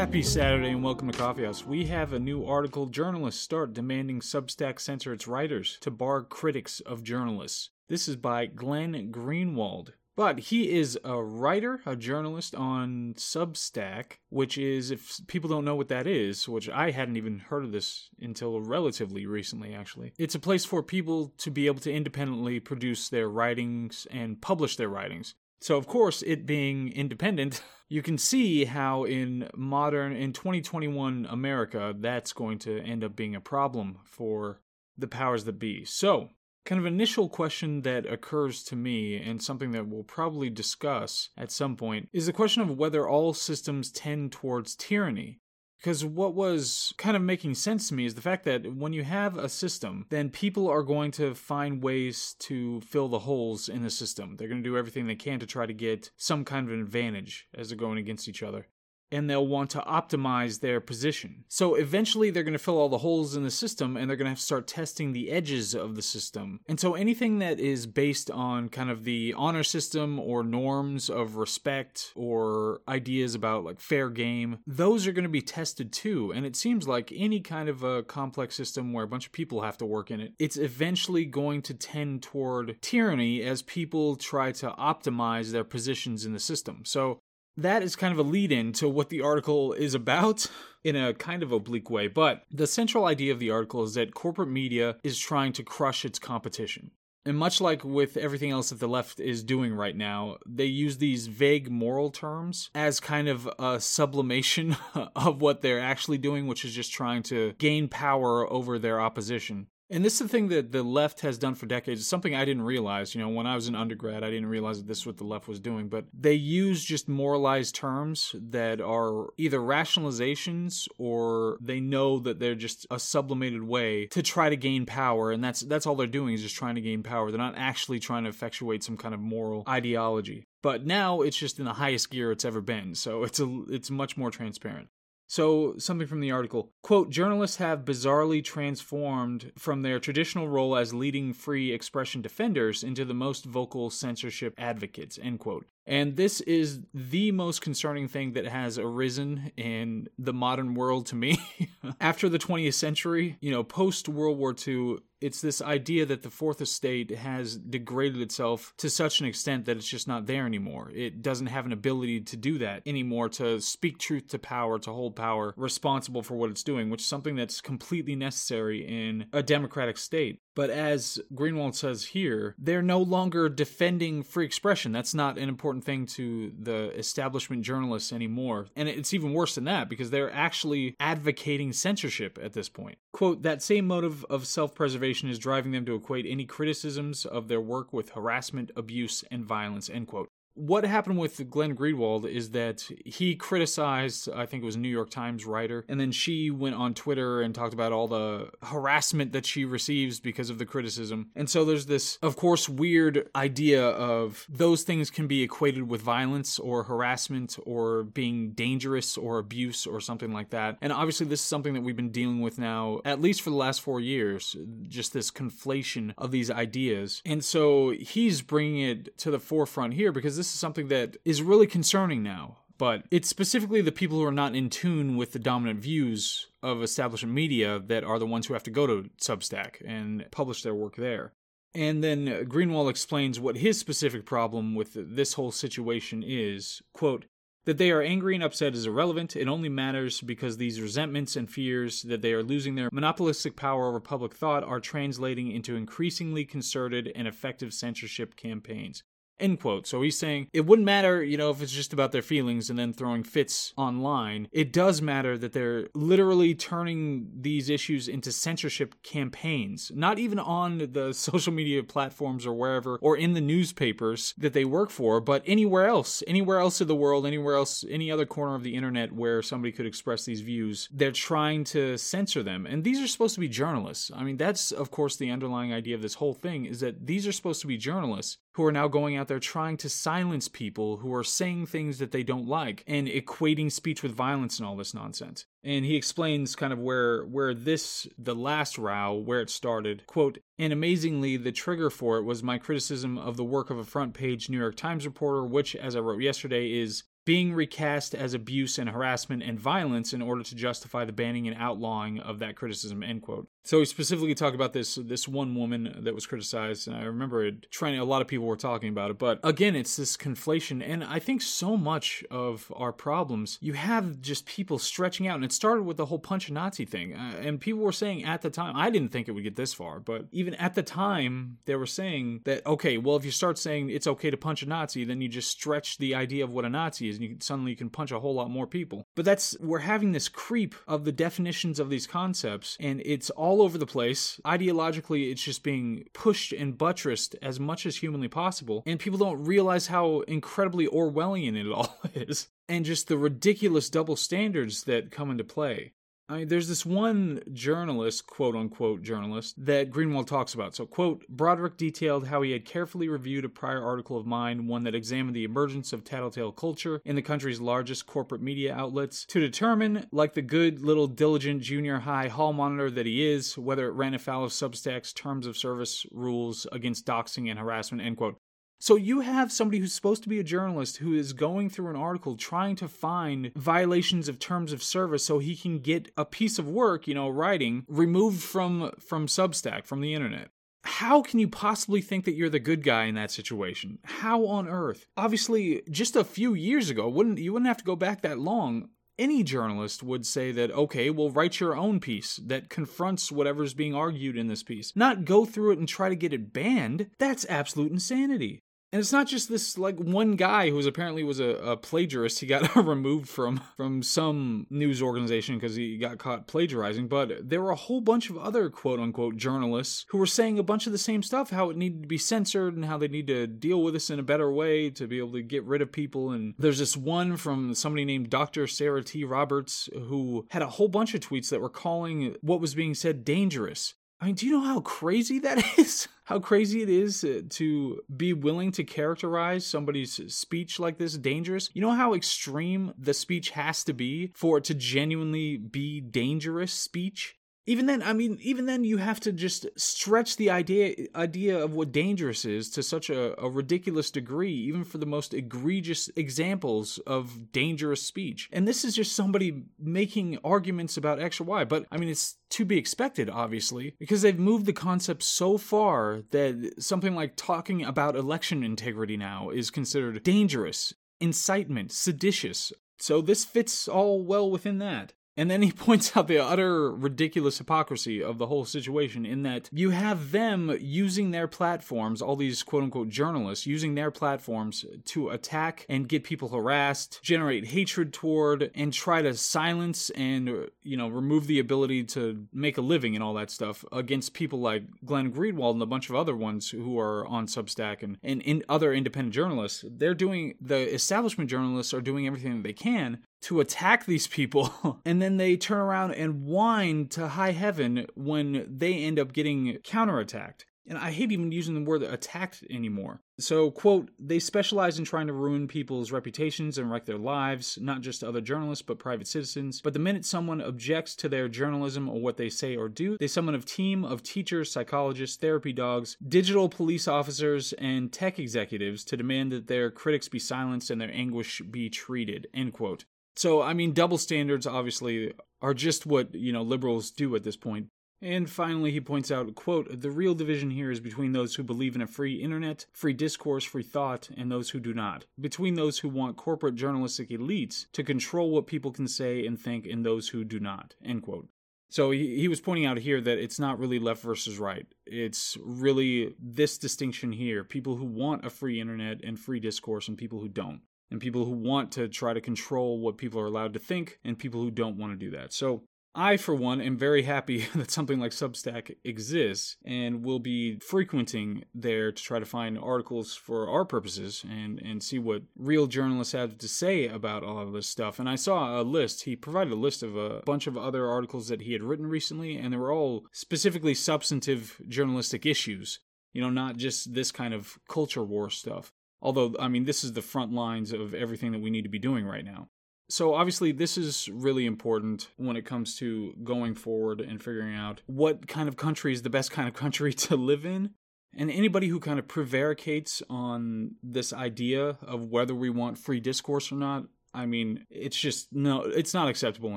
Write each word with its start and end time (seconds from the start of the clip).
Happy 0.00 0.22
Saturday 0.22 0.70
and 0.70 0.82
welcome 0.82 1.10
to 1.10 1.18
Coffee 1.18 1.44
House. 1.44 1.66
We 1.66 1.84
have 1.88 2.14
a 2.14 2.18
new 2.18 2.46
article 2.46 2.86
journalists 2.86 3.42
start 3.42 3.74
demanding 3.74 4.20
Substack 4.20 4.80
censor 4.80 5.12
its 5.12 5.28
writers 5.28 5.76
to 5.82 5.90
bar 5.90 6.22
critics 6.22 6.80
of 6.80 7.02
journalists. 7.02 7.68
This 7.86 8.08
is 8.08 8.16
by 8.16 8.46
Glenn 8.46 9.12
Greenwald. 9.12 9.90
But 10.16 10.38
he 10.38 10.72
is 10.72 10.98
a 11.04 11.22
writer, 11.22 11.82
a 11.84 11.96
journalist 11.96 12.54
on 12.54 13.12
Substack, 13.18 14.12
which 14.30 14.56
is, 14.56 14.90
if 14.90 15.20
people 15.26 15.50
don't 15.50 15.66
know 15.66 15.76
what 15.76 15.88
that 15.88 16.06
is, 16.06 16.48
which 16.48 16.70
I 16.70 16.92
hadn't 16.92 17.18
even 17.18 17.38
heard 17.38 17.64
of 17.64 17.72
this 17.72 18.08
until 18.22 18.58
relatively 18.58 19.26
recently, 19.26 19.74
actually, 19.74 20.14
it's 20.18 20.34
a 20.34 20.40
place 20.40 20.64
for 20.64 20.82
people 20.82 21.34
to 21.36 21.50
be 21.50 21.66
able 21.66 21.80
to 21.80 21.92
independently 21.92 22.58
produce 22.58 23.10
their 23.10 23.28
writings 23.28 24.06
and 24.10 24.40
publish 24.40 24.76
their 24.76 24.88
writings. 24.88 25.34
So, 25.60 25.76
of 25.76 25.86
course, 25.86 26.22
it 26.22 26.46
being 26.46 26.90
independent, 26.92 27.62
you 27.88 28.02
can 28.02 28.18
see 28.18 28.64
how 28.64 29.04
in 29.04 29.48
modern, 29.54 30.12
in 30.12 30.32
2021 30.32 31.26
America, 31.28 31.94
that's 31.98 32.32
going 32.32 32.58
to 32.60 32.80
end 32.80 33.04
up 33.04 33.14
being 33.14 33.34
a 33.34 33.40
problem 33.40 33.98
for 34.04 34.60
the 34.96 35.08
powers 35.08 35.44
that 35.44 35.58
be. 35.58 35.84
So, 35.84 36.30
kind 36.64 36.78
of 36.78 36.86
initial 36.86 37.28
question 37.28 37.82
that 37.82 38.06
occurs 38.06 38.62
to 38.64 38.76
me 38.76 39.16
and 39.16 39.42
something 39.42 39.72
that 39.72 39.88
we'll 39.88 40.04
probably 40.04 40.50
discuss 40.50 41.30
at 41.36 41.50
some 41.50 41.76
point 41.76 42.08
is 42.12 42.26
the 42.26 42.32
question 42.32 42.62
of 42.62 42.70
whether 42.70 43.08
all 43.08 43.32
systems 43.32 43.90
tend 43.90 44.32
towards 44.32 44.76
tyranny 44.76 45.40
because 45.80 46.04
what 46.04 46.34
was 46.34 46.92
kind 46.98 47.16
of 47.16 47.22
making 47.22 47.54
sense 47.54 47.88
to 47.88 47.94
me 47.94 48.04
is 48.04 48.14
the 48.14 48.20
fact 48.20 48.44
that 48.44 48.76
when 48.76 48.92
you 48.92 49.02
have 49.02 49.38
a 49.38 49.48
system, 49.48 50.04
then 50.10 50.28
people 50.28 50.68
are 50.68 50.82
going 50.82 51.10
to 51.12 51.34
find 51.34 51.82
ways 51.82 52.36
to 52.38 52.82
fill 52.82 53.08
the 53.08 53.20
holes 53.20 53.66
in 53.66 53.82
the 53.82 53.88
system. 53.88 54.36
They're 54.36 54.48
going 54.48 54.62
to 54.62 54.68
do 54.68 54.76
everything 54.76 55.06
they 55.06 55.14
can 55.14 55.40
to 55.40 55.46
try 55.46 55.64
to 55.64 55.72
get 55.72 56.10
some 56.18 56.44
kind 56.44 56.68
of 56.68 56.74
an 56.74 56.82
advantage 56.82 57.46
as 57.54 57.68
they're 57.68 57.78
going 57.78 57.96
against 57.96 58.28
each 58.28 58.42
other 58.42 58.66
and 59.12 59.28
they'll 59.28 59.46
want 59.46 59.70
to 59.70 59.80
optimize 59.80 60.60
their 60.60 60.80
position. 60.80 61.44
So 61.48 61.74
eventually 61.74 62.30
they're 62.30 62.42
going 62.42 62.52
to 62.52 62.58
fill 62.58 62.78
all 62.78 62.88
the 62.88 62.98
holes 62.98 63.36
in 63.36 63.42
the 63.42 63.50
system 63.50 63.96
and 63.96 64.08
they're 64.08 64.16
going 64.16 64.26
to 64.26 64.30
have 64.30 64.38
to 64.38 64.44
start 64.44 64.66
testing 64.66 65.12
the 65.12 65.30
edges 65.30 65.74
of 65.74 65.96
the 65.96 66.02
system. 66.02 66.60
And 66.68 66.78
so 66.78 66.94
anything 66.94 67.38
that 67.40 67.58
is 67.58 67.86
based 67.86 68.30
on 68.30 68.68
kind 68.68 68.90
of 68.90 69.04
the 69.04 69.34
honor 69.36 69.62
system 69.62 70.18
or 70.18 70.42
norms 70.42 71.10
of 71.10 71.36
respect 71.36 72.12
or 72.14 72.80
ideas 72.88 73.34
about 73.34 73.64
like 73.64 73.80
fair 73.80 74.10
game, 74.10 74.58
those 74.66 75.06
are 75.06 75.12
going 75.12 75.24
to 75.24 75.28
be 75.28 75.42
tested 75.42 75.92
too. 75.92 76.32
And 76.32 76.46
it 76.46 76.56
seems 76.56 76.86
like 76.86 77.12
any 77.14 77.40
kind 77.40 77.68
of 77.68 77.82
a 77.82 78.02
complex 78.02 78.54
system 78.54 78.92
where 78.92 79.04
a 79.04 79.08
bunch 79.08 79.26
of 79.26 79.32
people 79.32 79.62
have 79.62 79.78
to 79.78 79.86
work 79.86 80.10
in 80.10 80.20
it, 80.20 80.34
it's 80.38 80.56
eventually 80.56 81.24
going 81.24 81.62
to 81.62 81.74
tend 81.74 82.22
toward 82.22 82.80
tyranny 82.80 83.42
as 83.42 83.62
people 83.62 84.16
try 84.16 84.52
to 84.52 84.70
optimize 84.70 85.50
their 85.50 85.64
positions 85.64 86.24
in 86.24 86.32
the 86.32 86.40
system. 86.40 86.82
So 86.84 87.20
that 87.56 87.82
is 87.82 87.96
kind 87.96 88.12
of 88.12 88.18
a 88.18 88.28
lead 88.28 88.52
in 88.52 88.72
to 88.74 88.88
what 88.88 89.08
the 89.08 89.20
article 89.20 89.72
is 89.72 89.94
about 89.94 90.46
in 90.84 90.96
a 90.96 91.14
kind 91.14 91.42
of 91.42 91.52
oblique 91.52 91.90
way. 91.90 92.08
But 92.08 92.44
the 92.50 92.66
central 92.66 93.06
idea 93.06 93.32
of 93.32 93.38
the 93.38 93.50
article 93.50 93.82
is 93.84 93.94
that 93.94 94.14
corporate 94.14 94.48
media 94.48 94.96
is 95.02 95.18
trying 95.18 95.52
to 95.54 95.62
crush 95.62 96.04
its 96.04 96.18
competition. 96.18 96.90
And 97.26 97.36
much 97.36 97.60
like 97.60 97.84
with 97.84 98.16
everything 98.16 98.50
else 98.50 98.70
that 98.70 98.80
the 98.80 98.88
left 98.88 99.20
is 99.20 99.44
doing 99.44 99.74
right 99.74 99.94
now, 99.94 100.38
they 100.48 100.64
use 100.64 100.96
these 100.96 101.26
vague 101.26 101.70
moral 101.70 102.10
terms 102.10 102.70
as 102.74 102.98
kind 102.98 103.28
of 103.28 103.48
a 103.58 103.78
sublimation 103.78 104.76
of 105.14 105.42
what 105.42 105.60
they're 105.60 105.80
actually 105.80 106.16
doing, 106.16 106.46
which 106.46 106.64
is 106.64 106.74
just 106.74 106.92
trying 106.92 107.22
to 107.24 107.52
gain 107.58 107.88
power 107.88 108.50
over 108.50 108.78
their 108.78 109.00
opposition. 109.00 109.66
And 109.90 110.04
this 110.04 110.14
is 110.14 110.20
the 110.20 110.28
thing 110.28 110.48
that 110.48 110.70
the 110.70 110.84
left 110.84 111.20
has 111.20 111.36
done 111.36 111.56
for 111.56 111.66
decades. 111.66 112.00
It's 112.00 112.08
something 112.08 112.34
I 112.34 112.44
didn't 112.44 112.62
realize. 112.62 113.14
You 113.14 113.20
know, 113.20 113.28
when 113.28 113.46
I 113.46 113.56
was 113.56 113.66
an 113.66 113.74
undergrad, 113.74 114.22
I 114.22 114.30
didn't 114.30 114.46
realize 114.46 114.78
that 114.78 114.86
this 114.86 114.98
is 114.98 115.06
what 115.06 115.18
the 115.18 115.24
left 115.24 115.48
was 115.48 115.58
doing. 115.58 115.88
But 115.88 116.04
they 116.14 116.34
use 116.34 116.84
just 116.84 117.08
moralized 117.08 117.74
terms 117.74 118.36
that 118.38 118.80
are 118.80 119.30
either 119.36 119.58
rationalizations 119.58 120.86
or 120.96 121.58
they 121.60 121.80
know 121.80 122.20
that 122.20 122.38
they're 122.38 122.54
just 122.54 122.86
a 122.90 123.00
sublimated 123.00 123.64
way 123.64 124.06
to 124.06 124.22
try 124.22 124.48
to 124.48 124.56
gain 124.56 124.86
power. 124.86 125.32
And 125.32 125.42
that's 125.42 125.60
that's 125.60 125.86
all 125.86 125.96
they're 125.96 126.06
doing 126.06 126.34
is 126.34 126.42
just 126.42 126.56
trying 126.56 126.76
to 126.76 126.80
gain 126.80 127.02
power. 127.02 127.30
They're 127.30 127.38
not 127.38 127.58
actually 127.58 127.98
trying 127.98 128.24
to 128.24 128.30
effectuate 128.30 128.84
some 128.84 128.96
kind 128.96 129.14
of 129.14 129.20
moral 129.20 129.64
ideology. 129.68 130.46
But 130.62 130.86
now 130.86 131.22
it's 131.22 131.36
just 131.36 131.58
in 131.58 131.64
the 131.64 131.72
highest 131.72 132.10
gear 132.10 132.30
it's 132.30 132.44
ever 132.44 132.60
been. 132.60 132.94
So 132.94 133.24
it's 133.24 133.40
a 133.40 133.64
it's 133.68 133.90
much 133.90 134.16
more 134.16 134.30
transparent. 134.30 134.88
So, 135.30 135.78
something 135.78 136.08
from 136.08 136.18
the 136.18 136.32
article 136.32 136.72
quote, 136.82 137.08
journalists 137.08 137.58
have 137.58 137.84
bizarrely 137.84 138.42
transformed 138.42 139.52
from 139.56 139.82
their 139.82 140.00
traditional 140.00 140.48
role 140.48 140.76
as 140.76 140.92
leading 140.92 141.34
free 141.34 141.70
expression 141.70 142.20
defenders 142.20 142.82
into 142.82 143.04
the 143.04 143.14
most 143.14 143.44
vocal 143.44 143.90
censorship 143.90 144.54
advocates, 144.58 145.20
end 145.22 145.38
quote. 145.38 145.66
And 145.86 146.16
this 146.16 146.40
is 146.42 146.80
the 146.94 147.32
most 147.32 147.62
concerning 147.62 148.08
thing 148.08 148.32
that 148.32 148.46
has 148.46 148.78
arisen 148.78 149.50
in 149.56 150.08
the 150.18 150.32
modern 150.32 150.74
world 150.74 151.06
to 151.06 151.16
me. 151.16 151.40
After 152.00 152.28
the 152.28 152.38
20th 152.38 152.74
century, 152.74 153.38
you 153.40 153.50
know, 153.50 153.64
post 153.64 154.08
World 154.08 154.38
War 154.38 154.54
II, 154.66 154.98
it's 155.20 155.40
this 155.40 155.60
idea 155.60 156.06
that 156.06 156.22
the 156.22 156.30
fourth 156.30 156.60
estate 156.60 157.10
has 157.10 157.56
degraded 157.56 158.22
itself 158.22 158.72
to 158.78 158.88
such 158.88 159.20
an 159.20 159.26
extent 159.26 159.66
that 159.66 159.76
it's 159.76 159.86
just 159.86 160.08
not 160.08 160.26
there 160.26 160.46
anymore. 160.46 160.90
It 160.94 161.22
doesn't 161.22 161.48
have 161.48 161.66
an 161.66 161.72
ability 161.72 162.22
to 162.22 162.36
do 162.36 162.58
that 162.58 162.82
anymore, 162.86 163.28
to 163.30 163.60
speak 163.60 163.98
truth 163.98 164.28
to 164.28 164.38
power, 164.38 164.78
to 164.78 164.92
hold 164.92 165.16
power 165.16 165.52
responsible 165.56 166.22
for 166.22 166.36
what 166.36 166.50
it's 166.50 166.62
doing, 166.62 166.88
which 166.88 167.02
is 167.02 167.06
something 167.06 167.36
that's 167.36 167.60
completely 167.60 168.16
necessary 168.16 168.86
in 168.86 169.26
a 169.32 169.42
democratic 169.42 169.98
state. 169.98 170.40
But 170.54 170.70
as 170.70 171.18
Greenwald 171.34 171.74
says 171.74 172.06
here, 172.06 172.54
they're 172.58 172.82
no 172.82 173.00
longer 173.00 173.48
defending 173.48 174.22
free 174.22 174.44
expression. 174.44 174.92
That's 174.92 175.14
not 175.14 175.38
an 175.38 175.48
important 175.48 175.84
thing 175.84 176.06
to 176.06 176.52
the 176.58 176.90
establishment 176.96 177.62
journalists 177.62 178.12
anymore. 178.12 178.66
And 178.76 178.88
it's 178.88 179.14
even 179.14 179.32
worse 179.32 179.54
than 179.54 179.64
that 179.64 179.88
because 179.88 180.10
they're 180.10 180.32
actually 180.32 180.96
advocating 180.98 181.72
censorship 181.72 182.38
at 182.42 182.52
this 182.52 182.68
point. 182.68 182.98
Quote, 183.12 183.42
that 183.42 183.62
same 183.62 183.86
motive 183.86 184.24
of 184.26 184.46
self 184.46 184.74
preservation 184.74 185.28
is 185.28 185.38
driving 185.38 185.72
them 185.72 185.86
to 185.86 185.94
equate 185.94 186.26
any 186.26 186.44
criticisms 186.44 187.24
of 187.24 187.48
their 187.48 187.60
work 187.60 187.92
with 187.92 188.10
harassment, 188.10 188.70
abuse, 188.76 189.24
and 189.30 189.44
violence, 189.44 189.88
end 189.88 190.08
quote 190.08 190.30
what 190.54 190.84
happened 190.84 191.18
with 191.18 191.48
Glenn 191.50 191.76
Greenwald 191.76 192.28
is 192.28 192.50
that 192.50 192.88
he 193.04 193.34
criticized, 193.34 194.28
I 194.34 194.46
think 194.46 194.62
it 194.62 194.66
was 194.66 194.76
a 194.76 194.80
New 194.80 194.88
York 194.88 195.10
Times 195.10 195.46
writer, 195.46 195.84
and 195.88 196.00
then 196.00 196.12
she 196.12 196.50
went 196.50 196.74
on 196.74 196.94
Twitter 196.94 197.40
and 197.40 197.54
talked 197.54 197.74
about 197.74 197.92
all 197.92 198.08
the 198.08 198.50
harassment 198.62 199.32
that 199.32 199.46
she 199.46 199.64
receives 199.64 200.20
because 200.20 200.50
of 200.50 200.58
the 200.58 200.66
criticism. 200.66 201.30
And 201.34 201.48
so 201.48 201.64
there's 201.64 201.86
this, 201.86 202.18
of 202.22 202.36
course, 202.36 202.68
weird 202.68 203.28
idea 203.34 203.84
of 203.84 204.46
those 204.48 204.82
things 204.82 205.10
can 205.10 205.26
be 205.26 205.42
equated 205.42 205.88
with 205.88 206.02
violence 206.02 206.58
or 206.58 206.82
harassment 206.84 207.56
or 207.64 208.02
being 208.02 208.52
dangerous 208.52 209.16
or 209.16 209.38
abuse 209.38 209.86
or 209.86 210.00
something 210.00 210.32
like 210.32 210.50
that. 210.50 210.76
And 210.80 210.92
obviously, 210.92 211.26
this 211.26 211.40
is 211.40 211.46
something 211.46 211.74
that 211.74 211.82
we've 211.82 211.96
been 211.96 212.10
dealing 212.10 212.40
with 212.40 212.58
now, 212.58 213.00
at 213.04 213.20
least 213.20 213.42
for 213.42 213.50
the 213.50 213.56
last 213.56 213.80
four 213.80 214.00
years, 214.00 214.56
just 214.88 215.12
this 215.12 215.30
conflation 215.30 216.12
of 216.18 216.30
these 216.30 216.50
ideas. 216.50 217.22
And 217.24 217.44
so 217.44 217.90
he's 217.90 218.42
bringing 218.42 218.80
it 218.80 219.18
to 219.18 219.30
the 219.30 219.38
forefront 219.38 219.94
here 219.94 220.12
because 220.12 220.39
this 220.40 220.54
is 220.54 220.58
something 220.58 220.88
that 220.88 221.18
is 221.26 221.42
really 221.42 221.66
concerning 221.66 222.22
now. 222.22 222.56
But 222.78 223.04
it's 223.10 223.28
specifically 223.28 223.82
the 223.82 223.92
people 223.92 224.16
who 224.16 224.24
are 224.24 224.32
not 224.32 224.56
in 224.56 224.70
tune 224.70 225.18
with 225.18 225.32
the 225.32 225.38
dominant 225.38 225.80
views 225.80 226.46
of 226.62 226.82
establishment 226.82 227.34
media 227.34 227.78
that 227.78 228.04
are 228.04 228.18
the 228.18 228.26
ones 228.26 228.46
who 228.46 228.54
have 228.54 228.62
to 228.62 228.70
go 228.70 228.86
to 228.86 229.10
Substack 229.20 229.82
and 229.86 230.24
publish 230.30 230.62
their 230.62 230.74
work 230.74 230.96
there. 230.96 231.34
And 231.74 232.02
then 232.02 232.26
Greenwald 232.48 232.88
explains 232.88 233.38
what 233.38 233.58
his 233.58 233.78
specific 233.78 234.24
problem 234.24 234.74
with 234.74 234.96
this 234.96 235.34
whole 235.34 235.52
situation 235.52 236.24
is. 236.26 236.80
Quote, 236.94 237.26
that 237.66 237.76
they 237.76 237.90
are 237.90 238.00
angry 238.00 238.34
and 238.34 238.42
upset 238.42 238.74
is 238.74 238.86
irrelevant. 238.86 239.36
It 239.36 239.46
only 239.46 239.68
matters 239.68 240.22
because 240.22 240.56
these 240.56 240.80
resentments 240.80 241.36
and 241.36 241.50
fears 241.50 242.00
that 242.02 242.22
they 242.22 242.32
are 242.32 242.42
losing 242.42 242.74
their 242.74 242.88
monopolistic 242.90 243.56
power 243.56 243.88
over 243.88 244.00
public 244.00 244.34
thought 244.34 244.64
are 244.64 244.80
translating 244.80 245.52
into 245.52 245.76
increasingly 245.76 246.46
concerted 246.46 247.12
and 247.14 247.28
effective 247.28 247.74
censorship 247.74 248.36
campaigns. 248.36 249.02
End 249.40 249.60
quote. 249.60 249.86
So 249.86 250.02
he's 250.02 250.18
saying 250.18 250.48
it 250.52 250.66
wouldn't 250.66 250.86
matter, 250.86 251.22
you 251.22 251.36
know, 251.36 251.50
if 251.50 251.62
it's 251.62 251.72
just 251.72 251.92
about 251.92 252.12
their 252.12 252.22
feelings 252.22 252.70
and 252.70 252.78
then 252.78 252.92
throwing 252.92 253.22
fits 253.22 253.72
online. 253.76 254.48
It 254.52 254.72
does 254.72 255.00
matter 255.00 255.38
that 255.38 255.52
they're 255.52 255.88
literally 255.94 256.54
turning 256.54 257.30
these 257.40 257.70
issues 257.70 258.08
into 258.08 258.32
censorship 258.32 259.02
campaigns, 259.02 259.90
not 259.94 260.18
even 260.18 260.38
on 260.38 260.78
the 260.92 261.12
social 261.14 261.52
media 261.52 261.82
platforms 261.82 262.46
or 262.46 262.52
wherever, 262.52 262.96
or 263.00 263.16
in 263.16 263.34
the 263.34 263.40
newspapers 263.40 264.34
that 264.38 264.52
they 264.52 264.64
work 264.64 264.90
for, 264.90 265.20
but 265.20 265.42
anywhere 265.46 265.86
else, 265.86 266.22
anywhere 266.26 266.58
else 266.58 266.80
in 266.80 266.88
the 266.88 266.94
world, 266.94 267.26
anywhere 267.26 267.54
else, 267.54 267.84
any 267.88 268.10
other 268.10 268.26
corner 268.26 268.54
of 268.54 268.62
the 268.62 268.74
internet 268.74 269.12
where 269.12 269.42
somebody 269.42 269.72
could 269.72 269.86
express 269.86 270.24
these 270.24 270.40
views. 270.40 270.88
They're 270.92 271.12
trying 271.12 271.64
to 271.64 271.96
censor 271.96 272.42
them. 272.42 272.66
And 272.66 272.84
these 272.84 273.00
are 273.00 273.08
supposed 273.08 273.34
to 273.34 273.40
be 273.40 273.48
journalists. 273.48 274.10
I 274.14 274.22
mean, 274.22 274.36
that's, 274.36 274.72
of 274.72 274.90
course, 274.90 275.16
the 275.16 275.30
underlying 275.30 275.72
idea 275.72 275.94
of 275.94 276.02
this 276.02 276.14
whole 276.14 276.34
thing 276.34 276.64
is 276.66 276.80
that 276.80 277.06
these 277.06 277.26
are 277.26 277.32
supposed 277.32 277.60
to 277.62 277.66
be 277.66 277.76
journalists 277.76 278.38
who 278.54 278.64
are 278.64 278.72
now 278.72 278.88
going 278.88 279.16
out 279.16 279.28
there 279.28 279.38
trying 279.38 279.76
to 279.78 279.88
silence 279.88 280.48
people 280.48 280.98
who 280.98 281.14
are 281.14 281.24
saying 281.24 281.66
things 281.66 281.98
that 281.98 282.10
they 282.10 282.22
don't 282.22 282.46
like 282.46 282.82
and 282.86 283.06
equating 283.06 283.70
speech 283.70 284.02
with 284.02 284.12
violence 284.12 284.58
and 284.58 284.66
all 284.66 284.76
this 284.76 284.94
nonsense. 284.94 285.46
And 285.62 285.84
he 285.84 285.96
explains 285.96 286.56
kind 286.56 286.72
of 286.72 286.78
where 286.78 287.24
where 287.24 287.54
this 287.54 288.08
the 288.18 288.34
last 288.34 288.78
row 288.78 289.14
where 289.14 289.40
it 289.40 289.50
started. 289.50 290.06
Quote, 290.06 290.38
and 290.58 290.72
amazingly 290.72 291.36
the 291.36 291.52
trigger 291.52 291.90
for 291.90 292.18
it 292.18 292.24
was 292.24 292.42
my 292.42 292.58
criticism 292.58 293.18
of 293.18 293.36
the 293.36 293.44
work 293.44 293.70
of 293.70 293.78
a 293.78 293.84
front 293.84 294.14
page 294.14 294.48
New 294.48 294.58
York 294.58 294.76
Times 294.76 295.06
reporter 295.06 295.44
which 295.44 295.76
as 295.76 295.94
I 295.94 296.00
wrote 296.00 296.22
yesterday 296.22 296.72
is 296.72 297.04
being 297.26 297.52
recast 297.52 298.14
as 298.14 298.34
abuse 298.34 298.78
and 298.78 298.88
harassment 298.88 299.42
and 299.42 299.60
violence 299.60 300.12
in 300.12 300.22
order 300.22 300.42
to 300.42 300.54
justify 300.54 301.04
the 301.04 301.12
banning 301.12 301.46
and 301.46 301.56
outlawing 301.56 302.18
of 302.18 302.38
that 302.38 302.56
criticism, 302.56 303.02
end 303.02 303.22
quote. 303.22 303.48
So 303.62 303.78
we 303.78 303.84
specifically 303.84 304.34
talk 304.34 304.54
about 304.54 304.72
this 304.72 304.96
this 304.96 305.28
one 305.28 305.54
woman 305.54 306.00
that 306.00 306.14
was 306.14 306.26
criticized, 306.26 306.88
and 306.88 306.96
I 306.96 307.04
remember 307.04 307.44
it 307.44 307.70
trying 307.70 307.98
a 307.98 308.04
lot 308.04 308.22
of 308.22 308.28
people 308.28 308.46
were 308.46 308.56
talking 308.56 308.88
about 308.88 309.10
it. 309.10 309.18
But 309.18 309.38
again, 309.44 309.76
it's 309.76 309.96
this 309.96 310.16
conflation, 310.16 310.82
and 310.84 311.04
I 311.04 311.18
think 311.18 311.42
so 311.42 311.76
much 311.76 312.24
of 312.30 312.72
our 312.74 312.92
problems, 312.92 313.58
you 313.60 313.74
have 313.74 314.20
just 314.20 314.46
people 314.46 314.78
stretching 314.78 315.28
out, 315.28 315.36
and 315.36 315.44
it 315.44 315.52
started 315.52 315.82
with 315.82 315.98
the 315.98 316.06
whole 316.06 316.18
punch 316.18 316.48
a 316.48 316.52
Nazi 316.52 316.84
thing, 316.84 317.14
uh, 317.14 317.34
and 317.40 317.60
people 317.60 317.80
were 317.80 317.92
saying 317.92 318.24
at 318.24 318.42
the 318.42 318.50
time, 318.50 318.74
I 318.76 318.90
didn't 318.90 319.10
think 319.10 319.28
it 319.28 319.32
would 319.32 319.44
get 319.44 319.56
this 319.56 319.74
far, 319.74 320.00
but 320.00 320.26
even 320.32 320.54
at 320.54 320.74
the 320.74 320.82
time, 320.82 321.58
they 321.66 321.76
were 321.76 321.86
saying 321.86 322.40
that 322.44 322.66
okay, 322.66 322.98
well, 322.98 323.16
if 323.16 323.24
you 323.24 323.30
start 323.30 323.58
saying 323.58 323.90
it's 323.90 324.06
okay 324.06 324.30
to 324.30 324.36
punch 324.36 324.62
a 324.62 324.66
Nazi, 324.66 325.04
then 325.04 325.20
you 325.20 325.28
just 325.28 325.50
stretch 325.50 325.98
the 325.98 326.14
idea 326.14 326.44
of 326.44 326.52
what 326.52 326.64
a 326.64 326.70
Nazi 326.70 327.08
is, 327.08 327.16
and 327.16 327.24
you 327.24 327.36
suddenly 327.40 327.72
you 327.72 327.76
can 327.76 327.90
punch 327.90 328.10
a 328.10 328.20
whole 328.20 328.34
lot 328.34 328.50
more 328.50 328.66
people. 328.66 329.06
But 329.14 329.24
that's 329.24 329.56
we're 329.60 329.80
having 329.80 330.12
this 330.12 330.28
creep 330.28 330.74
of 330.88 331.04
the 331.04 331.12
definitions 331.12 331.78
of 331.78 331.90
these 331.90 332.06
concepts, 332.06 332.76
and 332.80 333.02
it's 333.04 333.28
all 333.30 333.49
all 333.50 333.62
over 333.62 333.76
the 333.76 333.86
place. 333.86 334.40
Ideologically, 334.46 335.32
it's 335.32 335.42
just 335.42 335.64
being 335.64 336.04
pushed 336.12 336.52
and 336.52 336.78
buttressed 336.78 337.34
as 337.42 337.58
much 337.58 337.84
as 337.84 337.96
humanly 337.96 338.28
possible. 338.28 338.84
And 338.86 339.00
people 339.00 339.18
don't 339.18 339.44
realize 339.44 339.88
how 339.88 340.20
incredibly 340.20 340.86
Orwellian 340.86 341.56
it 341.56 341.70
all 341.70 341.98
is. 342.14 342.46
And 342.68 342.84
just 342.84 343.08
the 343.08 343.18
ridiculous 343.18 343.90
double 343.90 344.14
standards 344.14 344.84
that 344.84 345.10
come 345.10 345.32
into 345.32 345.42
play. 345.42 345.94
I 346.30 346.36
mean, 346.38 346.48
there's 346.48 346.68
this 346.68 346.86
one 346.86 347.40
journalist, 347.52 348.24
quote 348.28 348.54
unquote 348.54 349.02
journalist, 349.02 349.56
that 349.66 349.90
Greenwald 349.90 350.28
talks 350.28 350.54
about. 350.54 350.76
So, 350.76 350.86
quote, 350.86 351.26
Broderick 351.28 351.76
detailed 351.76 352.28
how 352.28 352.42
he 352.42 352.52
had 352.52 352.64
carefully 352.64 353.08
reviewed 353.08 353.44
a 353.44 353.48
prior 353.48 353.82
article 353.82 354.16
of 354.16 354.26
mine, 354.26 354.68
one 354.68 354.84
that 354.84 354.94
examined 354.94 355.34
the 355.34 355.42
emergence 355.42 355.92
of 355.92 356.04
tattletale 356.04 356.52
culture 356.52 357.02
in 357.04 357.16
the 357.16 357.22
country's 357.22 357.60
largest 357.60 358.06
corporate 358.06 358.40
media 358.40 358.72
outlets, 358.72 359.24
to 359.26 359.40
determine, 359.40 360.06
like 360.12 360.34
the 360.34 360.42
good 360.42 360.80
little 360.80 361.08
diligent 361.08 361.62
junior 361.62 361.98
high 361.98 362.28
hall 362.28 362.52
monitor 362.52 362.92
that 362.92 363.06
he 363.06 363.26
is, 363.28 363.58
whether 363.58 363.88
it 363.88 363.94
ran 363.94 364.14
afoul 364.14 364.44
of 364.44 364.52
Substack's 364.52 365.12
terms 365.12 365.48
of 365.48 365.58
service 365.58 366.06
rules 366.12 366.64
against 366.70 367.06
doxing 367.06 367.50
and 367.50 367.58
harassment, 367.58 368.04
end 368.04 368.16
quote. 368.16 368.40
So 368.82 368.96
you 368.96 369.20
have 369.20 369.52
somebody 369.52 369.78
who's 369.78 369.92
supposed 369.92 370.22
to 370.22 370.30
be 370.30 370.40
a 370.40 370.42
journalist 370.42 370.96
who 370.96 371.12
is 371.12 371.34
going 371.34 371.68
through 371.68 371.90
an 371.90 371.96
article 371.96 372.34
trying 372.34 372.76
to 372.76 372.88
find 372.88 373.52
violations 373.54 374.26
of 374.26 374.38
terms 374.38 374.72
of 374.72 374.82
service 374.82 375.22
so 375.22 375.38
he 375.38 375.54
can 375.54 375.80
get 375.80 376.10
a 376.16 376.24
piece 376.24 376.58
of 376.58 376.66
work, 376.66 377.06
you 377.06 377.12
know, 377.12 377.28
writing 377.28 377.84
removed 377.88 378.42
from 378.42 378.92
from 378.98 379.26
Substack, 379.26 379.84
from 379.84 380.00
the 380.00 380.14
internet. 380.14 380.48
How 380.84 381.20
can 381.20 381.38
you 381.38 381.46
possibly 381.46 382.00
think 382.00 382.24
that 382.24 382.32
you're 382.32 382.48
the 382.48 382.58
good 382.58 382.82
guy 382.82 383.04
in 383.04 383.16
that 383.16 383.30
situation? 383.30 383.98
How 384.02 384.46
on 384.46 384.66
earth? 384.66 385.06
Obviously, 385.14 385.82
just 385.90 386.16
a 386.16 386.24
few 386.24 386.54
years 386.54 386.88
ago, 386.88 387.06
wouldn't 387.06 387.38
you 387.38 387.52
wouldn't 387.52 387.68
have 387.68 387.76
to 387.76 387.84
go 387.84 387.96
back 387.96 388.22
that 388.22 388.38
long 388.38 388.88
any 389.18 389.42
journalist 389.42 390.02
would 390.02 390.24
say 390.24 390.50
that, 390.50 390.70
okay, 390.70 391.10
well, 391.10 391.28
write 391.28 391.60
your 391.60 391.76
own 391.76 392.00
piece 392.00 392.36
that 392.36 392.70
confronts 392.70 393.30
whatever's 393.30 393.74
being 393.74 393.94
argued 393.94 394.38
in 394.38 394.46
this 394.46 394.62
piece. 394.62 394.96
Not 394.96 395.26
go 395.26 395.44
through 395.44 395.72
it 395.72 395.78
and 395.78 395.86
try 395.86 396.08
to 396.08 396.16
get 396.16 396.32
it 396.32 396.54
banned. 396.54 397.10
That's 397.18 397.44
absolute 397.50 397.92
insanity. 397.92 398.62
And 398.92 398.98
it's 398.98 399.12
not 399.12 399.28
just 399.28 399.48
this 399.48 399.78
like 399.78 399.96
one 399.98 400.32
guy 400.32 400.70
who 400.70 400.80
apparently 400.86 401.22
was 401.22 401.38
a, 401.38 401.50
a 401.50 401.76
plagiarist. 401.76 402.40
He 402.40 402.46
got 402.46 402.74
removed 402.84 403.28
from 403.28 403.60
from 403.76 404.02
some 404.02 404.66
news 404.68 405.00
organization 405.00 405.56
because 405.56 405.76
he 405.76 405.96
got 405.96 406.18
caught 406.18 406.48
plagiarizing. 406.48 407.06
But 407.06 407.48
there 407.48 407.60
were 407.62 407.70
a 407.70 407.76
whole 407.76 408.00
bunch 408.00 408.30
of 408.30 408.38
other 408.38 408.68
quote 408.68 408.98
unquote 408.98 409.36
journalists 409.36 410.06
who 410.08 410.18
were 410.18 410.26
saying 410.26 410.58
a 410.58 410.64
bunch 410.64 410.86
of 410.86 410.92
the 410.92 410.98
same 410.98 411.22
stuff, 411.22 411.50
how 411.50 411.70
it 411.70 411.76
needed 411.76 412.02
to 412.02 412.08
be 412.08 412.18
censored 412.18 412.74
and 412.74 412.84
how 412.84 412.98
they 412.98 413.08
need 413.08 413.28
to 413.28 413.46
deal 413.46 413.82
with 413.82 413.94
this 413.94 414.10
in 414.10 414.18
a 414.18 414.24
better 414.24 414.50
way 414.52 414.90
to 414.90 415.06
be 415.06 415.18
able 415.18 415.32
to 415.32 415.42
get 415.42 415.64
rid 415.64 415.82
of 415.82 415.92
people. 415.92 416.32
And 416.32 416.54
there's 416.58 416.78
this 416.78 416.96
one 416.96 417.36
from 417.36 417.74
somebody 417.74 418.04
named 418.04 418.30
Dr. 418.30 418.66
Sarah 418.66 419.04
T. 419.04 419.22
Roberts 419.24 419.88
who 419.92 420.46
had 420.50 420.62
a 420.62 420.66
whole 420.68 420.88
bunch 420.88 421.14
of 421.14 421.20
tweets 421.20 421.50
that 421.50 421.60
were 421.60 421.68
calling 421.68 422.34
what 422.40 422.60
was 422.60 422.74
being 422.74 422.94
said 422.94 423.24
dangerous. 423.24 423.94
I 424.20 424.26
mean, 424.26 424.34
do 424.34 424.46
you 424.46 424.52
know 424.52 424.60
how 424.60 424.80
crazy 424.80 425.38
that 425.40 425.64
is? 425.78 426.08
How 426.24 426.38
crazy 426.38 426.82
it 426.82 426.88
is 426.88 427.22
to 427.22 428.00
be 428.14 428.32
willing 428.32 428.70
to 428.72 428.84
characterize 428.84 429.66
somebody's 429.66 430.20
speech 430.32 430.78
like 430.78 430.98
this 430.98 431.16
dangerous? 431.16 431.70
You 431.72 431.80
know 431.80 431.90
how 431.90 432.14
extreme 432.14 432.92
the 432.98 433.14
speech 433.14 433.50
has 433.50 433.82
to 433.84 433.92
be 433.92 434.30
for 434.34 434.58
it 434.58 434.64
to 434.64 434.74
genuinely 434.74 435.56
be 435.56 436.00
dangerous 436.00 436.72
speech? 436.72 437.36
Even 437.66 437.86
then 437.86 438.02
i 438.02 438.12
mean 438.12 438.38
even 438.40 438.66
then 438.66 438.84
you 438.84 438.96
have 438.96 439.20
to 439.20 439.32
just 439.32 439.66
stretch 439.76 440.36
the 440.36 440.50
idea 440.50 440.94
idea 441.14 441.58
of 441.58 441.72
what 441.72 441.92
dangerous 441.92 442.44
is 442.44 442.70
to 442.70 442.82
such 442.82 443.10
a, 443.10 443.40
a, 443.40 443.48
ridiculous 443.48 444.10
degree 444.10 444.52
even 444.52 444.84
for 444.84 444.98
the 444.98 445.06
most 445.06 445.34
egregious 445.34 446.08
examples 446.16 446.98
of 447.06 447.52
dangerous 447.52 448.02
speech. 448.02 448.48
And 448.52 448.66
this 448.66 448.84
is 448.84 448.94
just 448.94 449.14
somebody 449.14 449.64
making 449.78 450.38
arguments 450.44 450.96
about 450.96 451.20
x 451.20 451.40
or 451.40 451.44
y 451.44 451.64
but 451.64 451.86
i 451.90 451.96
mean 451.96 452.08
it's 452.08 452.36
to 452.50 452.64
be 452.64 452.78
expected 452.78 453.28
obviously 453.30 453.94
because 453.98 454.22
they've 454.22 454.38
moved 454.38 454.66
the 454.66 454.72
concept 454.72 455.22
so 455.22 455.58
far 455.58 456.22
that 456.30 456.74
something 456.78 457.14
like 457.14 457.36
talking 457.36 457.84
about 457.84 458.16
election 458.16 458.62
integrity 458.62 459.16
now 459.16 459.50
is 459.50 459.70
considered 459.70 460.22
dangerous 460.22 460.94
incitement 461.20 461.92
seditious. 461.92 462.72
So 462.98 463.20
this 463.20 463.44
fits 463.44 463.88
all 463.88 464.24
well 464.24 464.50
within 464.50 464.78
that 464.78 465.12
and 465.40 465.50
then 465.50 465.62
he 465.62 465.72
points 465.86 466.14
out 466.14 466.28
the 466.28 466.38
utter 466.38 466.92
ridiculous 466.92 467.56
hypocrisy 467.56 468.22
of 468.22 468.36
the 468.36 468.46
whole 468.46 468.66
situation 468.66 469.24
in 469.24 469.42
that 469.42 469.70
you 469.72 469.90
have 469.90 470.32
them 470.32 470.76
using 470.78 471.30
their 471.30 471.48
platforms, 471.48 472.20
all 472.20 472.36
these 472.36 472.62
quote 472.62 472.82
unquote 472.82 473.08
journalists 473.08 473.66
using 473.66 473.94
their 473.94 474.10
platforms 474.10 474.84
to 475.06 475.30
attack 475.30 475.86
and 475.88 476.08
get 476.08 476.24
people 476.24 476.50
harassed, 476.50 477.20
generate 477.22 477.68
hatred 477.68 478.12
toward, 478.12 478.70
and 478.74 478.92
try 478.92 479.22
to 479.22 479.32
silence 479.32 480.10
and, 480.10 480.68
you 480.82 480.96
know, 480.96 481.08
remove 481.08 481.46
the 481.46 481.58
ability 481.58 482.04
to 482.04 482.46
make 482.52 482.76
a 482.76 482.82
living 482.82 483.14
and 483.14 483.24
all 483.24 483.32
that 483.32 483.50
stuff 483.50 483.82
against 483.92 484.34
people 484.34 484.60
like 484.60 484.82
Glenn 485.06 485.32
Greenwald 485.32 485.72
and 485.72 485.82
a 485.82 485.86
bunch 485.86 486.10
of 486.10 486.16
other 486.16 486.36
ones 486.36 486.68
who 486.68 486.98
are 486.98 487.26
on 487.26 487.46
Substack 487.46 488.02
and, 488.02 488.18
and 488.22 488.42
in 488.42 488.62
other 488.68 488.92
independent 488.92 489.34
journalists. 489.34 489.86
They're 489.88 490.12
doing, 490.12 490.56
the 490.60 490.92
establishment 490.92 491.48
journalists 491.48 491.94
are 491.94 492.02
doing 492.02 492.26
everything 492.26 492.56
that 492.56 492.62
they 492.62 492.74
can 492.74 493.20
to 493.42 493.60
attack 493.60 494.06
these 494.06 494.26
people 494.26 495.00
and 495.04 495.20
then 495.20 495.36
they 495.36 495.56
turn 495.56 495.78
around 495.78 496.12
and 496.12 496.44
whine 496.44 497.08
to 497.08 497.28
high 497.28 497.52
heaven 497.52 498.06
when 498.14 498.66
they 498.68 498.94
end 498.94 499.18
up 499.18 499.32
getting 499.32 499.78
counterattacked. 499.82 500.64
And 500.86 500.98
I 500.98 501.12
hate 501.12 501.30
even 501.30 501.52
using 501.52 501.74
the 501.74 501.88
word 501.88 502.02
attacked 502.02 502.64
anymore. 502.68 503.20
So, 503.38 503.70
quote, 503.70 504.10
they 504.18 504.38
specialize 504.38 504.98
in 504.98 505.04
trying 505.04 505.28
to 505.28 505.32
ruin 505.32 505.68
people's 505.68 506.10
reputations 506.10 506.78
and 506.78 506.90
wreck 506.90 507.06
their 507.06 507.16
lives, 507.16 507.78
not 507.80 508.00
just 508.00 508.24
other 508.24 508.40
journalists, 508.40 508.82
but 508.82 508.98
private 508.98 509.28
citizens. 509.28 509.80
But 509.80 509.92
the 509.92 509.98
minute 509.98 510.24
someone 510.24 510.60
objects 510.60 511.14
to 511.16 511.28
their 511.28 511.48
journalism 511.48 512.08
or 512.08 512.20
what 512.20 512.36
they 512.36 512.48
say 512.48 512.76
or 512.76 512.88
do, 512.88 513.16
they 513.18 513.28
summon 513.28 513.54
a 513.54 513.60
team 513.60 514.04
of 514.04 514.22
teachers, 514.22 514.72
psychologists, 514.72 515.36
therapy 515.36 515.72
dogs, 515.72 516.16
digital 516.26 516.68
police 516.68 517.06
officers, 517.06 517.72
and 517.74 518.12
tech 518.12 518.38
executives 518.38 519.04
to 519.04 519.16
demand 519.16 519.52
that 519.52 519.68
their 519.68 519.90
critics 519.90 520.28
be 520.28 520.38
silenced 520.38 520.90
and 520.90 521.00
their 521.00 521.12
anguish 521.12 521.62
be 521.70 521.88
treated, 521.88 522.48
end 522.52 522.72
quote. 522.72 523.04
So, 523.36 523.62
I 523.62 523.74
mean, 523.74 523.92
double 523.92 524.18
standards 524.18 524.66
obviously 524.66 525.32
are 525.62 525.74
just 525.74 526.06
what, 526.06 526.34
you 526.34 526.52
know, 526.52 526.62
liberals 526.62 527.10
do 527.10 527.34
at 527.36 527.44
this 527.44 527.56
point. 527.56 527.86
And 528.22 528.50
finally, 528.50 528.90
he 528.90 529.00
points 529.00 529.30
out, 529.30 529.54
quote, 529.54 530.00
the 530.00 530.10
real 530.10 530.34
division 530.34 530.70
here 530.70 530.90
is 530.90 531.00
between 531.00 531.32
those 531.32 531.54
who 531.54 531.62
believe 531.62 531.94
in 531.94 532.02
a 532.02 532.06
free 532.06 532.34
internet, 532.34 532.84
free 532.92 533.14
discourse, 533.14 533.64
free 533.64 533.82
thought, 533.82 534.28
and 534.36 534.52
those 534.52 534.70
who 534.70 534.80
do 534.80 534.92
not. 534.92 535.24
Between 535.40 535.74
those 535.74 536.00
who 536.00 536.08
want 536.10 536.36
corporate 536.36 536.74
journalistic 536.74 537.30
elites 537.30 537.86
to 537.92 538.04
control 538.04 538.50
what 538.50 538.66
people 538.66 538.92
can 538.92 539.08
say 539.08 539.46
and 539.46 539.58
think 539.58 539.86
and 539.86 540.04
those 540.04 540.28
who 540.28 540.44
do 540.44 540.60
not, 540.60 540.94
end 541.02 541.22
quote. 541.22 541.48
So 541.88 542.10
he, 542.10 542.38
he 542.38 542.46
was 542.46 542.60
pointing 542.60 542.84
out 542.84 542.98
here 542.98 543.20
that 543.22 543.38
it's 543.38 543.58
not 543.58 543.78
really 543.78 543.98
left 543.98 544.22
versus 544.22 544.58
right. 544.58 544.86
It's 545.06 545.56
really 545.60 546.34
this 546.38 546.78
distinction 546.78 547.32
here 547.32 547.64
people 547.64 547.96
who 547.96 548.04
want 548.04 548.44
a 548.44 548.50
free 548.50 548.80
internet 548.80 549.24
and 549.24 549.38
free 549.38 549.60
discourse 549.60 550.08
and 550.08 550.16
people 550.16 550.40
who 550.40 550.48
don't 550.48 550.82
and 551.10 551.20
people 551.20 551.44
who 551.44 551.52
want 551.52 551.92
to 551.92 552.08
try 552.08 552.32
to 552.32 552.40
control 552.40 553.00
what 553.00 553.18
people 553.18 553.40
are 553.40 553.46
allowed 553.46 553.72
to 553.74 553.78
think, 553.78 554.18
and 554.24 554.38
people 554.38 554.60
who 554.60 554.70
don't 554.70 554.96
want 554.96 555.12
to 555.12 555.24
do 555.24 555.30
that. 555.36 555.52
So, 555.52 555.82
I, 556.14 556.38
for 556.38 556.56
one, 556.56 556.80
am 556.80 556.96
very 556.96 557.22
happy 557.22 557.66
that 557.74 557.90
something 557.90 558.18
like 558.18 558.32
Substack 558.32 558.96
exists 559.04 559.76
and 559.84 560.24
will 560.24 560.40
be 560.40 560.78
frequenting 560.80 561.64
there 561.74 562.10
to 562.10 562.22
try 562.22 562.38
to 562.38 562.44
find 562.44 562.78
articles 562.78 563.34
for 563.34 563.68
our 563.68 563.84
purposes 563.84 564.44
and, 564.48 564.80
and 564.80 565.02
see 565.02 565.18
what 565.18 565.42
real 565.56 565.86
journalists 565.86 566.32
have 566.32 566.58
to 566.58 566.68
say 566.68 567.06
about 567.06 567.44
all 567.44 567.58
of 567.58 567.72
this 567.72 567.86
stuff. 567.86 568.18
And 568.18 568.28
I 568.28 568.34
saw 568.34 568.80
a 568.80 568.82
list, 568.82 569.24
he 569.24 569.36
provided 569.36 569.72
a 569.72 569.76
list 569.76 570.02
of 570.02 570.16
a 570.16 570.42
bunch 570.44 570.66
of 570.66 570.76
other 570.76 571.06
articles 571.06 571.48
that 571.48 571.62
he 571.62 571.72
had 571.72 571.82
written 571.82 572.06
recently, 572.06 572.56
and 572.56 572.72
they 572.72 572.78
were 572.78 572.92
all 572.92 573.26
specifically 573.32 573.94
substantive 573.94 574.80
journalistic 574.88 575.46
issues. 575.46 576.00
You 576.32 576.42
know, 576.42 576.50
not 576.50 576.76
just 576.76 577.12
this 577.12 577.32
kind 577.32 577.52
of 577.52 577.78
culture 577.88 578.22
war 578.22 578.50
stuff. 578.50 578.92
Although, 579.22 579.54
I 579.58 579.68
mean, 579.68 579.84
this 579.84 580.02
is 580.02 580.12
the 580.12 580.22
front 580.22 580.52
lines 580.52 580.92
of 580.92 581.14
everything 581.14 581.52
that 581.52 581.60
we 581.60 581.70
need 581.70 581.82
to 581.82 581.88
be 581.88 581.98
doing 581.98 582.24
right 582.24 582.44
now. 582.44 582.68
So, 583.08 583.34
obviously, 583.34 583.72
this 583.72 583.98
is 583.98 584.28
really 584.32 584.66
important 584.66 585.28
when 585.36 585.56
it 585.56 585.66
comes 585.66 585.96
to 585.96 586.32
going 586.44 586.74
forward 586.74 587.20
and 587.20 587.42
figuring 587.42 587.74
out 587.74 588.02
what 588.06 588.46
kind 588.46 588.68
of 588.68 588.76
country 588.76 589.12
is 589.12 589.22
the 589.22 589.30
best 589.30 589.50
kind 589.50 589.68
of 589.68 589.74
country 589.74 590.12
to 590.28 590.36
live 590.36 590.64
in. 590.64 590.90
And 591.36 591.50
anybody 591.50 591.88
who 591.88 592.00
kind 592.00 592.18
of 592.18 592.26
prevaricates 592.26 593.22
on 593.30 593.94
this 594.02 594.32
idea 594.32 594.98
of 595.02 595.28
whether 595.28 595.54
we 595.54 595.70
want 595.70 595.98
free 595.98 596.18
discourse 596.18 596.72
or 596.72 596.76
not, 596.76 597.04
I 597.32 597.46
mean, 597.46 597.86
it's 597.88 598.16
just 598.18 598.48
no, 598.52 598.82
it's 598.82 599.14
not 599.14 599.28
acceptable 599.28 599.76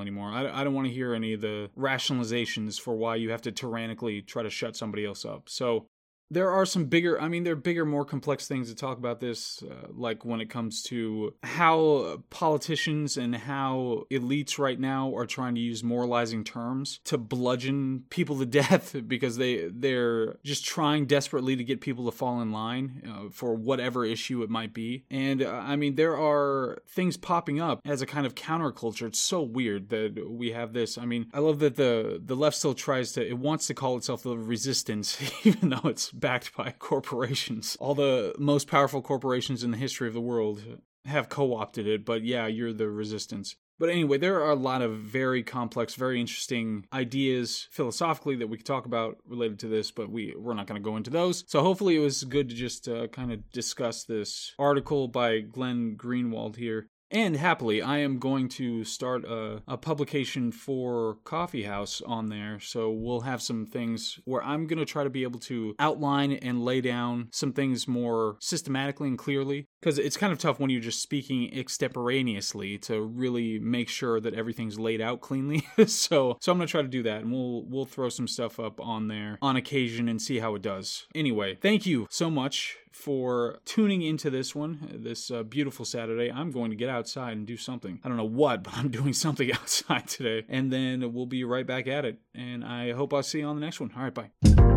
anymore. 0.00 0.30
I, 0.30 0.60
I 0.60 0.64
don't 0.64 0.74
want 0.74 0.88
to 0.88 0.92
hear 0.92 1.14
any 1.14 1.32
of 1.34 1.40
the 1.40 1.70
rationalizations 1.78 2.80
for 2.80 2.96
why 2.96 3.16
you 3.16 3.30
have 3.30 3.42
to 3.42 3.52
tyrannically 3.52 4.22
try 4.22 4.42
to 4.42 4.50
shut 4.50 4.76
somebody 4.76 5.04
else 5.04 5.24
up. 5.24 5.48
So 5.48 5.86
there 6.30 6.50
are 6.50 6.66
some 6.66 6.86
bigger 6.86 7.20
i 7.20 7.28
mean 7.28 7.44
there 7.44 7.52
are 7.52 7.56
bigger 7.56 7.84
more 7.84 8.04
complex 8.04 8.48
things 8.48 8.68
to 8.68 8.74
talk 8.74 8.98
about 8.98 9.20
this 9.20 9.62
uh, 9.62 9.86
like 9.92 10.24
when 10.24 10.40
it 10.40 10.50
comes 10.50 10.82
to 10.82 11.34
how 11.42 12.22
politicians 12.30 13.16
and 13.16 13.34
how 13.34 14.04
elites 14.10 14.58
right 14.58 14.80
now 14.80 15.14
are 15.14 15.26
trying 15.26 15.54
to 15.54 15.60
use 15.60 15.82
moralizing 15.84 16.44
terms 16.44 17.00
to 17.04 17.18
bludgeon 17.18 18.04
people 18.10 18.38
to 18.38 18.46
death 18.54 18.96
because 19.06 19.36
they 19.36 19.68
they're 19.72 20.36
just 20.44 20.64
trying 20.64 21.06
desperately 21.06 21.56
to 21.56 21.64
get 21.64 21.80
people 21.80 22.04
to 22.04 22.16
fall 22.16 22.40
in 22.40 22.52
line 22.52 23.02
uh, 23.08 23.28
for 23.30 23.54
whatever 23.54 24.04
issue 24.04 24.42
it 24.42 24.50
might 24.50 24.72
be. 24.72 25.04
And 25.10 25.42
uh, 25.42 25.50
i 25.50 25.76
mean 25.76 25.96
there 25.96 26.18
are 26.18 26.78
things 26.88 27.16
popping 27.16 27.60
up 27.60 27.80
as 27.84 28.02
a 28.02 28.06
kind 28.06 28.26
of 28.26 28.34
counterculture. 28.34 29.06
It's 29.06 29.18
so 29.18 29.42
weird 29.42 29.88
that 29.90 30.30
we 30.30 30.52
have 30.52 30.72
this. 30.72 30.98
I 30.98 31.04
mean 31.04 31.26
i 31.32 31.38
love 31.38 31.58
that 31.60 31.76
the 31.76 32.20
the 32.24 32.36
left 32.36 32.56
still 32.56 32.74
tries 32.74 33.12
to 33.12 33.26
it 33.26 33.38
wants 33.38 33.66
to 33.66 33.74
call 33.74 33.96
itself 33.96 34.22
the 34.22 34.36
resistance 34.36 35.18
even 35.44 35.70
though 35.70 35.88
it's 35.88 36.10
backed 36.14 36.56
by 36.56 36.70
corporations. 36.78 37.76
All 37.80 37.94
the 37.94 38.34
most 38.38 38.68
powerful 38.68 39.02
corporations 39.02 39.62
in 39.64 39.70
the 39.70 39.76
history 39.76 40.08
of 40.08 40.14
the 40.14 40.20
world 40.20 40.62
have 41.04 41.28
co 41.28 41.54
opted 41.54 41.86
it, 41.86 42.04
but 42.04 42.24
yeah, 42.24 42.46
you're 42.46 42.72
the 42.72 42.88
resistance. 42.88 43.56
But 43.78 43.88
anyway, 43.88 44.18
there 44.18 44.40
are 44.40 44.50
a 44.50 44.56
lot 44.56 44.82
of 44.82 44.98
very 44.98 45.42
complex, 45.42 45.96
very 45.96 46.20
interesting 46.20 46.86
ideas 46.92 47.66
philosophically 47.72 48.36
that 48.36 48.46
we 48.46 48.56
could 48.56 48.66
talk 48.66 48.86
about 48.86 49.18
related 49.26 49.58
to 49.60 49.68
this, 49.68 49.90
but 49.90 50.10
we 50.10 50.32
we're 50.38 50.54
not 50.54 50.68
going 50.68 50.80
to 50.80 50.84
go 50.84 50.96
into 50.96 51.10
those. 51.10 51.44
So 51.48 51.60
hopefully, 51.60 51.96
it 51.96 52.00
was 52.00 52.22
good 52.22 52.48
to 52.50 52.54
just 52.54 52.88
uh, 52.88 53.08
kind 53.08 53.32
of 53.32 53.50
discuss 53.50 54.04
this 54.04 54.54
article 54.58 55.08
by 55.08 55.40
Glenn 55.40 55.96
Greenwald 55.96 56.56
here. 56.56 56.88
And 57.10 57.36
happily, 57.36 57.82
I 57.82 57.98
am 57.98 58.18
going 58.18 58.48
to 58.50 58.84
start 58.84 59.24
a, 59.24 59.62
a, 59.68 59.76
publication 59.76 60.50
for 60.50 61.18
Coffee 61.24 61.62
House 61.62 62.02
on 62.04 62.28
there. 62.28 62.58
So 62.58 62.90
we'll 62.90 63.20
have 63.20 63.42
some 63.42 63.66
things 63.66 64.18
where 64.24 64.42
I'm 64.42 64.66
going 64.66 64.78
to 64.78 64.84
try 64.84 65.04
to 65.04 65.10
be 65.10 65.22
able 65.22 65.38
to 65.40 65.74
outline 65.78 66.32
and 66.32 66.64
lay 66.64 66.80
down 66.80 67.28
some 67.30 67.52
things 67.52 67.86
more 67.86 68.36
systematically 68.40 69.08
and 69.08 69.18
clearly. 69.18 69.68
Because 69.80 69.98
it's 69.98 70.16
kind 70.16 70.32
of 70.32 70.38
tough 70.38 70.58
when 70.58 70.70
you're 70.70 70.80
just 70.80 71.02
speaking 71.02 71.56
extemporaneously 71.56 72.78
to 72.78 73.02
really 73.02 73.58
make 73.58 73.88
sure 73.88 74.18
that 74.20 74.34
everything's 74.34 74.78
laid 74.78 75.00
out 75.00 75.20
cleanly. 75.20 75.66
so, 75.86 76.38
so 76.40 76.52
I'm 76.52 76.58
going 76.58 76.66
to 76.66 76.70
try 76.70 76.82
to 76.82 76.88
do 76.88 77.02
that, 77.04 77.20
and 77.20 77.30
we'll 77.30 77.64
we'll 77.66 77.84
throw 77.84 78.08
some 78.08 78.26
stuff 78.26 78.58
up 78.58 78.80
on 78.80 79.08
there 79.08 79.38
on 79.42 79.56
occasion 79.56 80.08
and 80.08 80.20
see 80.20 80.38
how 80.38 80.54
it 80.54 80.62
does. 80.62 81.06
Anyway, 81.14 81.54
thank 81.54 81.86
you 81.86 82.06
so 82.10 82.30
much 82.30 82.78
for 82.94 83.58
tuning 83.64 84.02
into 84.02 84.30
this 84.30 84.54
one, 84.54 85.00
this 85.02 85.28
uh, 85.28 85.42
beautiful 85.42 85.84
Saturday. 85.84 86.30
I'm 86.30 86.52
going 86.52 86.70
to 86.70 86.76
get 86.76 86.88
outside 86.88 87.36
and 87.36 87.44
do 87.44 87.56
something. 87.56 87.98
I 88.04 88.08
don't 88.08 88.16
know 88.16 88.24
what, 88.24 88.62
but 88.64 88.74
I'm 88.74 88.88
doing 88.88 89.12
something 89.12 89.52
outside 89.60 90.06
today. 90.06 90.46
And 90.48 90.72
then 90.72 91.12
we'll 91.12 91.26
be 91.26 91.44
right 91.44 91.66
back 91.66 91.88
at 91.88 92.04
it. 92.04 92.18
And 92.34 92.64
I 92.64 92.92
hope 92.92 93.12
I'll 93.12 93.22
see 93.22 93.40
you 93.40 93.46
on 93.46 93.56
the 93.56 93.64
next 93.64 93.80
one. 93.80 93.90
All 93.96 94.04
right, 94.04 94.14
bye. 94.14 94.73